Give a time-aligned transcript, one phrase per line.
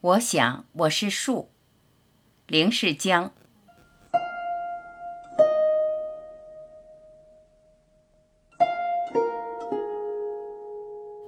[0.00, 1.50] 我想我是树，
[2.46, 3.32] 林世江。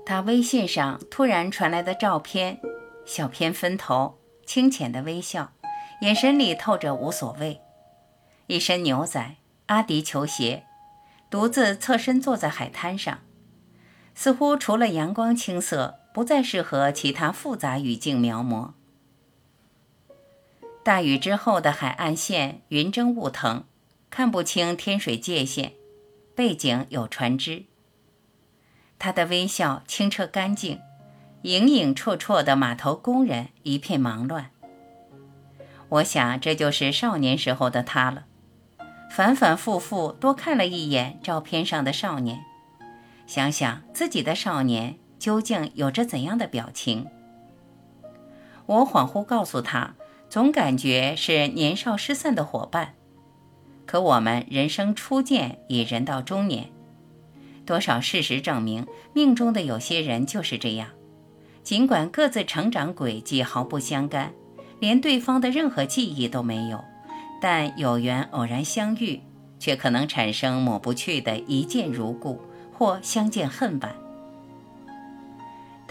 [0.06, 2.60] 他微信上突然传来的照片，
[3.04, 5.52] 小偏分头，清浅的微笑，
[6.02, 7.60] 眼神里透着无所谓。
[8.46, 9.34] 一身牛仔
[9.66, 10.64] 阿迪球鞋，
[11.28, 13.18] 独自侧身坐在海滩上，
[14.14, 18.72] 似乎除了阳光青涩，不再适合其他复杂语境描摹。
[20.82, 23.64] 大雨之后的海岸线云蒸雾腾，
[24.08, 25.74] 看不清天水界限，
[26.34, 27.66] 背景有船只。
[28.98, 30.80] 他的微笑清澈干净，
[31.42, 34.50] 影影绰绰的码头工人一片忙乱。
[35.90, 38.26] 我想这就是少年时候的他了。
[39.10, 42.40] 反反复复多看了一眼照片上的少年，
[43.26, 47.06] 想想自己的少年究竟有着怎样的表情。
[48.66, 49.94] 我恍惚告诉他，
[50.28, 52.94] 总感觉是年少失散的伙伴。
[53.86, 56.70] 可我们人生初见已人到中年，
[57.66, 60.88] 多少事实证明，命中的有些人就是这样。
[61.62, 64.32] 尽管各自成长轨迹毫不相干，
[64.78, 66.82] 连对方的任何记忆都没有。
[67.42, 69.20] 但有缘偶然相遇，
[69.58, 72.40] 却可能产生抹不去的一见如故，
[72.72, 73.94] 或相见恨晚。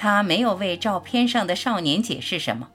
[0.02, 2.70] 他没有为照片上的少年解释什么，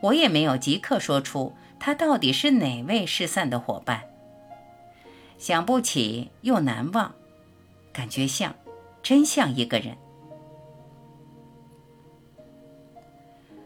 [0.00, 4.02] 我也没有即刻说出他到底是哪位失散的伙伴。
[5.38, 7.14] 想不起又难忘，
[7.92, 8.56] 感觉像，
[9.04, 9.96] 真像一个人。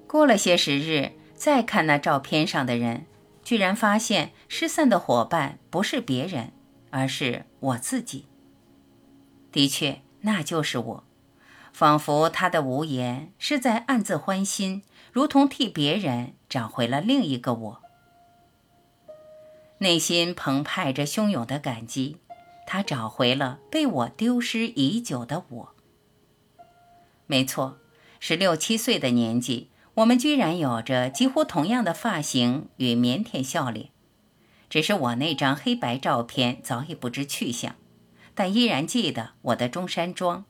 [0.06, 3.06] 过了些时日，再看那照片上的人。
[3.42, 6.52] 居然发现失散的伙伴不是别人，
[6.90, 8.26] 而是我自己。
[9.50, 11.04] 的确，那就是我，
[11.78, 17.82] 仿佛他的无言是在暗自欢心，如同替别人找回了另一个我。
[19.78, 22.16] 内心澎湃着汹涌的感激，
[22.66, 25.74] 他找回了被我丢失已久的我。
[27.28, 27.78] 没错，
[28.18, 29.70] 十六七岁的年纪。
[29.94, 33.90] 我们居然有着几乎同样的发型与腼腆笑脸，
[34.68, 37.76] 只是我那张黑白照片早已不知去向，
[38.34, 40.44] 但依然记得我的中山装。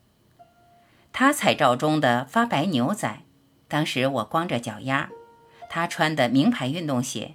[1.21, 3.23] 他彩照中的发白牛仔，
[3.67, 5.11] 当时我光着脚丫，
[5.69, 7.35] 他穿的名牌运动鞋，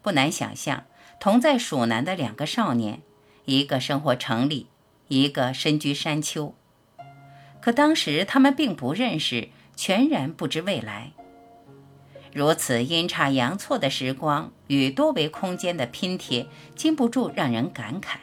[0.00, 0.84] 不难想象，
[1.18, 3.02] 同在蜀南的两个少年，
[3.44, 4.68] 一个生活城里，
[5.08, 6.54] 一个身居山丘。
[7.60, 11.10] 可当时他们并不认识，全然不知未来。
[12.32, 18.18] 如此阴差阳错的时光与多维空间的拼贴，禁不住让人感慨。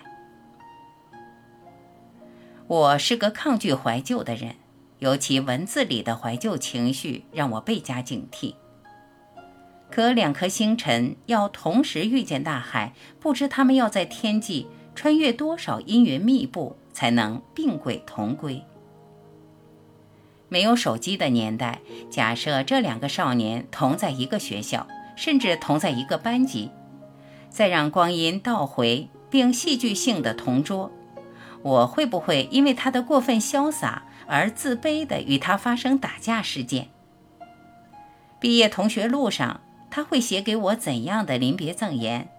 [2.68, 4.56] 我是个抗拒怀旧的人，
[5.04, 8.56] 尤其文字里的怀旧情绪让我倍加警惕。
[9.92, 14.66] 可两颗星辰要同时遇见大海，不知他们要在天际
[14.96, 18.64] 穿越多少阴云密布，才能并轨同归。
[20.48, 24.88] 没有手机的年代，假设这两个少年同在一个学校，
[25.18, 26.72] 甚至同在一个班级，
[27.50, 30.90] 再让光阴倒回并戏剧性的同桌，
[31.62, 36.90] 我会不会因为他的过分潇洒而自卑地与他发生打架事件？
[38.40, 42.30] 毕业同学录上，他会写给我怎样的临别赠言？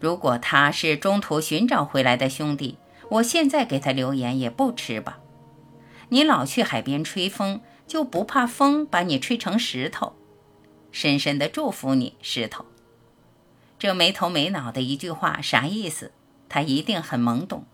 [0.00, 2.78] 如果他是中途寻找回来的兄弟，
[3.08, 5.18] 我现在给他留言也不迟吧？
[6.08, 10.14] 你老去海边吹风，就不怕风把你吹成石头？
[10.90, 12.66] 深深的祝福你，石头。
[13.78, 16.12] 这没头没脑的一句话啥意思？
[16.48, 17.64] 他一定很懵懂。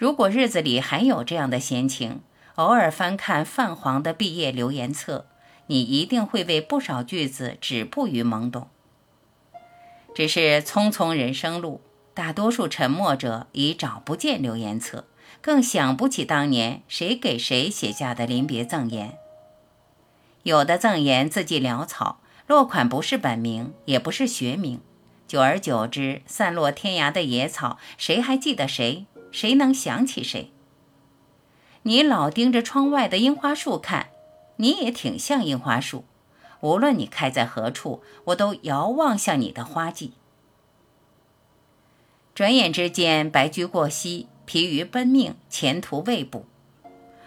[0.00, 2.22] 如果日子里还有这样的闲情，
[2.54, 5.26] 偶尔翻看泛黄的毕业留言册，
[5.66, 8.68] 你一定会为不少句子止步于懵懂。
[10.14, 11.82] 只是匆匆人生路，
[12.14, 15.04] 大多数沉默者已找不见留言册。
[15.42, 19.18] 更想不起当年谁给谁写下的临别赠言。
[20.44, 24.80] 有的赠言字迹潦草，落款不是本名，也不是学名。
[25.28, 29.04] 久而久之，散落天涯的野草，谁还记得谁？
[29.30, 30.50] 谁能想起谁？
[31.82, 34.08] 你老盯着窗外的樱花树看，
[34.56, 36.04] 你也挺像樱花树。
[36.60, 40.12] 无论你开在何处，我都遥望向你的花季。
[42.34, 44.28] 转眼之间，白驹过隙。
[44.46, 46.44] 疲于奔命，前途未卜。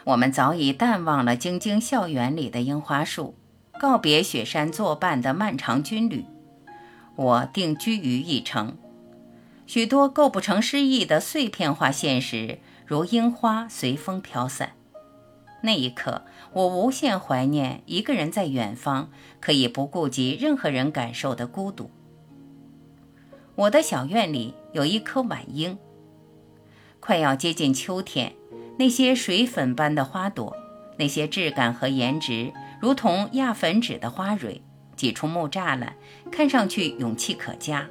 [0.04, 3.34] 我们早已淡忘了京津校园里的樱花树，
[3.80, 6.26] 告别雪山作伴的漫长军旅。
[7.16, 8.78] 我定居于一城，
[9.66, 14.74] 许多构不成诗意的碎片化现实，如樱花随风飘散。
[15.62, 21.90] 那一刻，我无限怀念一个人在远方，可以不顾及任何人感受的孤独。
[23.56, 25.78] 我的小院里有一棵晚樱，
[27.00, 28.34] 快要接近秋天，
[28.78, 30.54] 那些水粉般的花朵，
[30.98, 32.52] 那些质感和颜值
[32.82, 34.62] 如同压粉纸的花蕊，
[34.98, 35.96] 挤出木栅栏，
[36.30, 37.88] 看上去勇气可嘉。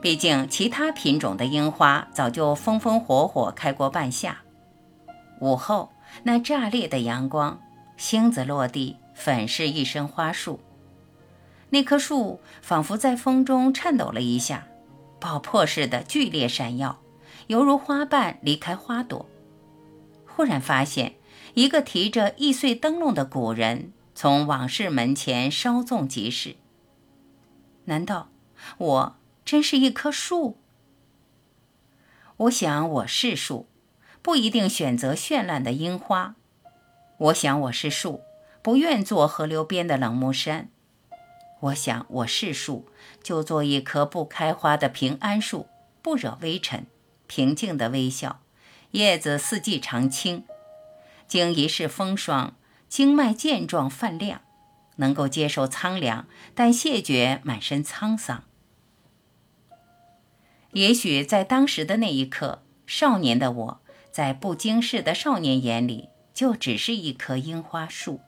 [0.00, 4.38] 毕竟，其他品种的樱花早就风风火火开过半夏。
[5.40, 5.90] 午后，
[6.22, 7.60] 那炸裂的阳光，
[7.96, 10.60] 星子落地，粉饰一身花树。
[11.70, 14.66] 那棵树仿佛在风中颤抖了一下，
[15.18, 17.00] 爆破似的剧烈闪耀，
[17.48, 19.28] 犹如花瓣离开花朵。
[20.26, 21.16] 忽然发现，
[21.54, 26.54] 一个提着易碎灯笼的古人从往事门前稍纵即逝。
[27.86, 28.28] 难道
[28.78, 29.16] 我
[29.48, 30.58] 真是一棵树？
[32.36, 33.66] 我想我是树，
[34.20, 36.34] 不一定选择绚烂的樱花。
[37.16, 38.20] 我想我是树，
[38.60, 40.68] 不愿做河流边的冷木山。
[41.60, 42.90] 我想，我是树，
[43.22, 45.66] 就做一棵不开花的平安树，
[46.02, 46.86] 不惹微尘，
[47.26, 48.42] 平静的微笑，
[48.90, 50.44] 叶子四季常青。
[51.26, 52.54] 经一世风霜，
[52.86, 54.42] 经脉健壮泛亮，
[54.96, 58.44] 能够接受苍凉，但谢绝满身沧桑。
[60.72, 63.80] 也许在当时的那一刻，少年的我，
[64.10, 68.20] 在不经事的少年眼里，就只是一棵樱花树。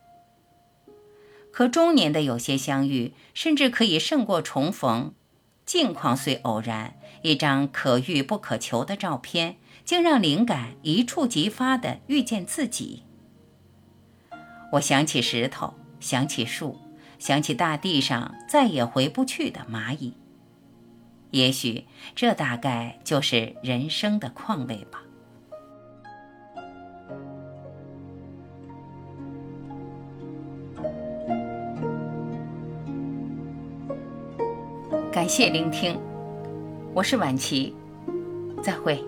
[1.51, 5.13] 可中年的有些相遇，甚至可以胜过重逢。
[5.65, 13.03] 境况虽偶然，一张可遇不可求的照片，竟让灵感一触即发地遇见自己。
[14.73, 16.79] 我想起石头，想起树，
[17.19, 20.13] 想起大地上再也回不去的蚂蚁。
[21.31, 21.85] 也许，
[22.15, 25.01] 这大概就是人生的况味吧。
[35.11, 35.99] 感谢聆听，
[36.93, 37.75] 我是婉琪，
[38.61, 39.03] 再会。